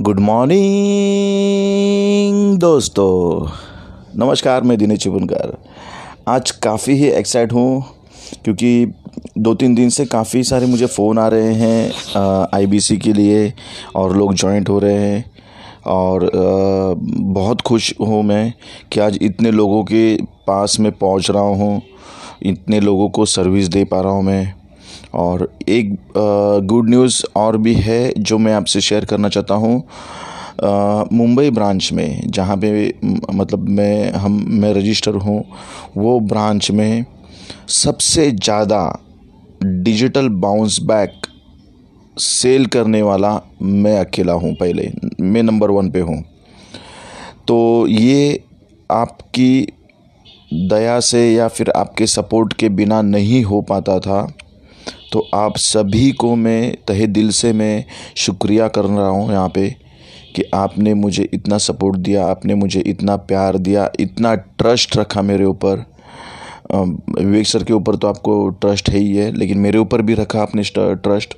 [0.00, 0.58] Good morning
[2.58, 3.48] दोस्तों।
[4.16, 5.56] नमस्कार मैं दिनेश चिपुनकर
[6.28, 7.84] आज काफ़ी ही एक्साइट हूँ
[8.44, 8.86] क्योंकि
[9.38, 13.52] दो तीन दिन से काफ़ी सारे मुझे फ़ोन आ रहे हैं आईबीसी के लिए
[13.96, 15.24] और लोग जॉइंट हो रहे हैं
[15.86, 16.28] और आ,
[17.32, 18.52] बहुत खुश हूँ मैं
[18.92, 20.16] कि आज इतने लोगों के
[20.46, 21.82] पास में पहुँच रहा हूँ
[22.42, 24.61] इतने लोगों को सर्विस दे पा रहा हूँ मैं।
[25.14, 25.96] और एक
[26.64, 29.82] गुड न्यूज़ और भी है जो मैं आपसे शेयर करना चाहता हूँ।
[31.12, 32.70] मुंबई ब्रांच में जहाँ पे
[33.04, 35.44] मतलब मैं, हम, मैं रजिस्टर हूँ,
[35.96, 37.04] वो ब्रांच में
[37.72, 38.82] सबसे ज़्यादा
[39.64, 41.26] डिजिटल बाउंस बैक
[42.16, 44.90] सेल करने वाला मैं अकेला हूँ पहले।
[45.22, 46.22] मैं नंबर वन पे हूँ।
[47.48, 48.42] तो ये
[48.90, 49.66] आपकी
[50.52, 54.22] दया से या फिर आपके सपोर्ट के बिना नहीं हो पाता था।
[55.12, 57.84] तो आप सभी को मैं तहे दिल से मैं
[58.16, 59.68] शुक्रिया कर रहा हूँ यहाँ पे
[60.36, 65.44] कि आपने मुझे इतना सपोर्ट दिया, आपने मुझे इतना प्यार दिया, इतना ट्रस्ट रखा मेरे
[65.44, 65.84] ऊपर।
[66.74, 70.42] विवेक सर के ऊपर तो आपको ट्रस्ट है ही है, लेकिन मेरे ऊपर भी रखा
[70.42, 71.34] आपने ट्रस्ट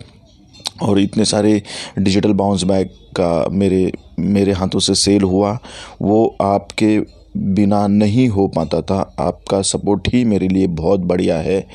[0.82, 1.62] और इतने सारे
[1.98, 5.58] डिजिटल बाउंस बैग का मेरे मेरे हाथों से सेल हुआ,
[6.02, 6.98] वो आपके
[7.36, 11.66] बिना नहीं हो पाता था। आपका सपोर्ट ही मेरे लिए बहुत बढ़िया है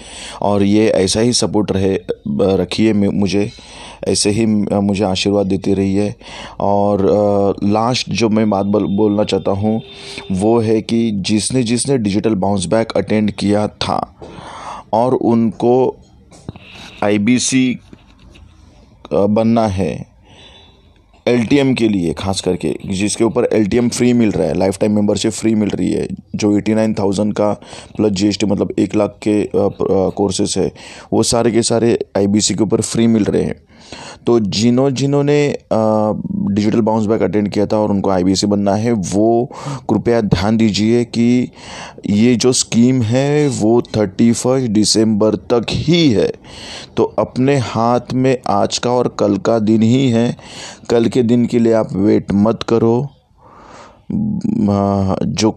[0.42, 1.94] और ये ऐसा ही सपोर्ट रहे,
[2.58, 3.50] रखिए मुझे।
[4.08, 6.16] ऐसे ही मुझे आशीर्वाद देती रही है
[6.60, 7.06] और
[7.64, 9.82] लास्ट जो मैं बात बोलना चाहता हूँ,
[10.32, 14.00] वो है कि जिसने जिसने डिजिटल बाउंस बैक अटेंड किया था
[14.94, 15.96] और उनको
[17.04, 17.80] आईबीसी
[19.14, 19.92] बनना है
[21.30, 25.32] एलटीएम के लिए, खास करके, जिसके ऊपर एलटीएम फ्री मिल रहा है लाइफ टाइम मेम्बरशिप
[25.32, 27.52] फ्री मिल रही है, जो एटी नाइन थाउज़ेंड का
[27.98, 30.72] प्लस जीएसटी मतलब एक लाख के कोर्सेज है,
[31.14, 33.62] वो सारे के सारे आईबीसी के ऊपर फ्री मिल रहे हैं।
[34.26, 39.50] तो जिन्हों जिन्होंने डिजिटल बाउंस बैक अटेंड किया था और उनको आईबीसी बनना है, वो
[39.90, 41.52] कृपया ध्यान दीजिए कि
[42.10, 46.32] ये जो स्कीम है, वो थर्टी फ़र्स्ट दिसंबर तक ही है।
[46.98, 50.36] तो अपने हाथ में आज का और कल का दिन ही है।
[50.90, 53.08] कल के दिन के लिए आप वेट मत करो।
[54.12, 55.52] जो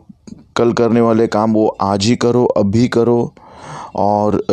[0.57, 3.35] कल करने वाले काम वो आज ही करो, अभी करो।
[3.97, 4.45] और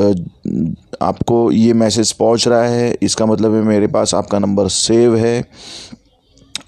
[1.02, 5.44] आपको ये मैसेज पहुँच रहा है इसका मतलब है मेरे पास आपका नंबर सेव है।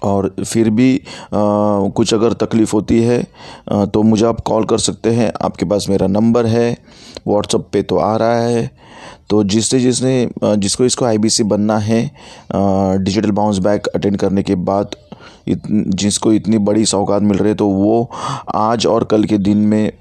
[0.02, 1.00] और फिर भी आ,
[1.88, 3.20] कुछ अगर तकलीफ़ होती है
[3.72, 6.76] आ, तो मुझे आप कॉल कर सकते हैं। आपके पास मेरा नंबर है
[7.26, 8.70] व्हाट्सअप पे तो आ रहा है।
[9.30, 12.04] तो जिससे जिसने जिसको इसको आईबीसी बनना है
[12.52, 14.96] डिजिटल बाउंस बैक अटेंड करने के बाद
[15.48, 18.10] इत, जिसको इतनी बड़ी सौगात मिल रही है तो वो
[18.54, 19.92] आज और कल के दिन में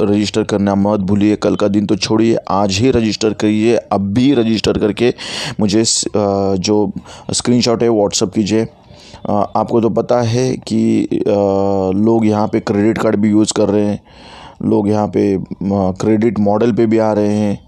[0.00, 4.32] रजिस्टर करना मत भूलिए, कल का दिन तो छोड़िए, आज ही रजिस्टर करिए, अब भी
[4.34, 5.12] रजिस्टर करके
[5.60, 6.92] मुझे जो
[7.32, 8.66] स्क्रीनशॉट है व्हाट्सअप कीजिए।
[9.28, 11.08] आपको तो पता है कि
[11.96, 14.00] लोग यहाँ पे क्रेडिट कार्ड भी यूज़ कर रहे हैं,
[14.62, 15.22] लोग यहाँ पे
[15.62, 17.58] क्रेडिट मॉडल पे भी आ रहे हैं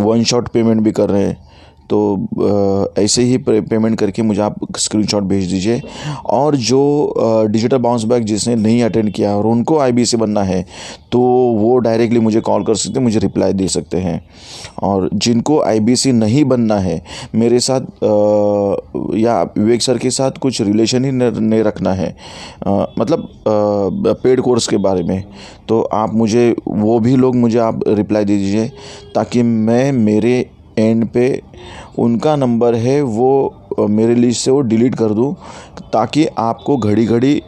[0.00, 1.51] वन शॉट पेमेंट भी कर रहे हैं।
[1.92, 5.80] तो ऐसे ही पेमेंट करके मुझे आप स्क्रीनशॉट भेज दीजिए।
[6.26, 7.14] और जो
[7.50, 10.64] डिजिटल बाउंस बैक जिसने नहीं अटेंड किया और उनको आई आईबीसी बनना है
[11.12, 11.20] तो
[11.58, 14.20] वो डायरेक्टली मुझे कॉल कर सकते हैं, मुझे रिप्लाई दे सकते हैं।
[14.82, 17.02] और जिनको आईबीसी नहीं बनना है,
[17.34, 17.80] मेरे साथ
[19.16, 22.08] या विवेक सर के साथ कुछ रिलेशन ही नहीं रखना है।
[22.98, 23.28] मतलब
[24.22, 25.24] पेड कोर्स के बारे में।
[25.68, 28.68] तो आप मुझे, वो भी लोग मुझे आप रिप्लाई दे दीजिए,
[29.14, 30.34] ताकि मैं मेरे
[30.78, 31.28] एंड पे
[31.98, 35.34] उनका नंबर है, वो मेरे लिस्ट से वो डिलीट कर दूँ,
[35.92, 37.40] ताकि आपको घड़ी घड़ी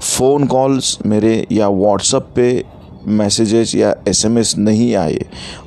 [0.00, 2.64] फ़ोन कॉल्स मेरे या व्हाट्सअप पे
[3.06, 5.18] मैसेजेस या एसएमएस नहीं आए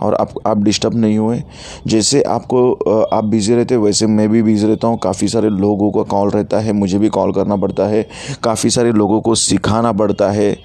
[0.01, 1.41] और आप आप डिस्टर्ब नहीं हुए।
[1.87, 2.71] जैसे आपको
[3.05, 6.59] आप बिज़ी रहते, वैसे मैं भी बिज़ी रहता हूँ। काफ़ी सारे लोगों का कॉल रहता
[6.59, 8.07] है, मुझे भी कॉल करना पड़ता है।
[8.43, 10.55] काफ़ी सारे लोगों को सिखाना पड़ता है।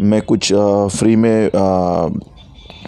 [0.00, 0.52] मैं कुछ
[0.98, 1.50] फ्री में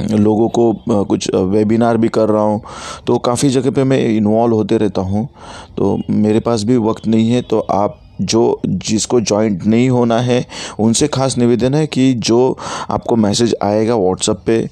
[0.01, 2.61] लोगों को कुछ वेबिनार भी कर रहा हूँ।
[3.07, 5.29] तो काफ़ी जगह पे मैं इन्वॉल्व होते रहता हूँ।
[5.77, 10.44] तो मेरे पास भी वक्त नहीं है तो आप जो, जिसको जॉइंट नहीं होना है,
[10.79, 12.59] उनसे खास निवेदन है कि जो
[12.91, 14.69] आपको मैसेज आएगा व्हाट्सएप पे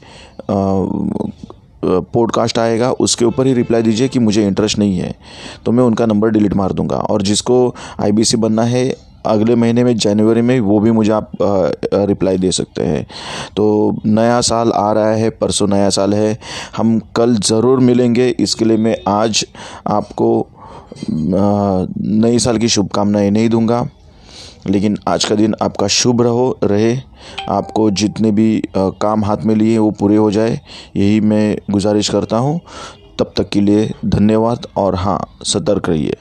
[1.82, 5.14] पॉडकास्ट आएगा, उसके ऊपर ही रिप्लाई दीजिए कि मुझे इंटरेस्ट नहीं है।
[5.66, 8.84] तो मैं उनका नंबर डिलीट मार दूँगा। और जिसको आईबीसी बनना है
[9.26, 13.06] अगले महीने में, जनवरी में वो भी मुझे आप रिप्लाई दे सकते हैं।
[13.56, 16.38] तो नया साल आ रहा है, परसों नया साल है।
[16.76, 19.44] हम कल ज़रूर मिलेंगे। इसके लिए मैं आज
[19.86, 20.46] आपको
[21.10, 23.86] नई साल की शुभकामनाएँ नहीं दूँगा।
[24.66, 26.96] लेकिन आज का दिन आपका शुभ रहो, रहे।
[27.48, 30.60] आपको जितने भी काम हाथ में लिए वो पूरे हो जाए।
[30.96, 32.60] यही मैं गुजारिश करता हूँ।
[33.18, 36.16] तब तक के लिए धन्यवाद और हाँ सतर्क रहिए।